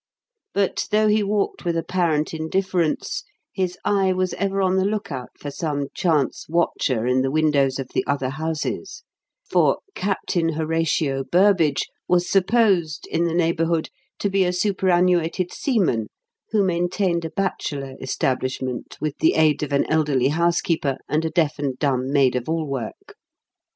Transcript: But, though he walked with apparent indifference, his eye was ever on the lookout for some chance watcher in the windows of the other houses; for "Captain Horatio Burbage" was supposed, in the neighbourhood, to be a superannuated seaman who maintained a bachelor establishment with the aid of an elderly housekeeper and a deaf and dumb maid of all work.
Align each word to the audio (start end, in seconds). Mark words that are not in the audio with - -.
But, 0.55 0.87
though 0.89 1.07
he 1.07 1.21
walked 1.21 1.63
with 1.63 1.77
apparent 1.77 2.33
indifference, 2.33 3.23
his 3.53 3.77
eye 3.85 4.11
was 4.11 4.33
ever 4.33 4.59
on 4.59 4.77
the 4.77 4.83
lookout 4.83 5.29
for 5.37 5.51
some 5.51 5.89
chance 5.93 6.49
watcher 6.49 7.05
in 7.05 7.21
the 7.21 7.29
windows 7.29 7.77
of 7.77 7.89
the 7.93 8.03
other 8.07 8.29
houses; 8.29 9.03
for 9.47 9.77
"Captain 9.93 10.53
Horatio 10.53 11.23
Burbage" 11.25 11.85
was 12.07 12.27
supposed, 12.27 13.05
in 13.11 13.25
the 13.25 13.35
neighbourhood, 13.35 13.91
to 14.17 14.27
be 14.31 14.43
a 14.43 14.51
superannuated 14.53 15.53
seaman 15.53 16.07
who 16.49 16.63
maintained 16.63 17.23
a 17.23 17.29
bachelor 17.29 17.93
establishment 18.01 18.97
with 18.99 19.15
the 19.19 19.35
aid 19.35 19.61
of 19.61 19.71
an 19.71 19.85
elderly 19.85 20.29
housekeeper 20.29 20.97
and 21.07 21.25
a 21.25 21.29
deaf 21.29 21.59
and 21.59 21.77
dumb 21.77 22.11
maid 22.11 22.35
of 22.35 22.49
all 22.49 22.65
work. 22.65 23.15